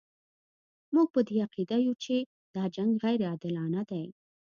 موږ 0.93 1.07
په 1.13 1.19
دې 1.27 1.35
عقیده 1.45 1.77
یو 1.85 1.93
چې 2.03 2.15
دا 2.55 2.63
جنګ 2.75 2.91
غیر 3.03 3.19
عادلانه 3.29 3.81
دی. 3.89 4.05